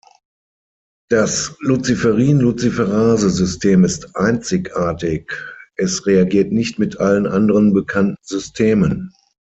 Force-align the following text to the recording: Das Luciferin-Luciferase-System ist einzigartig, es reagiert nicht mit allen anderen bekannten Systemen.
Das 1.11 1.55
Luciferin-Luciferase-System 1.59 3.83
ist 3.83 4.15
einzigartig, 4.15 5.31
es 5.75 6.07
reagiert 6.07 6.51
nicht 6.51 6.79
mit 6.79 6.99
allen 6.99 7.27
anderen 7.27 7.71
bekannten 7.71 8.15
Systemen. 8.23 9.13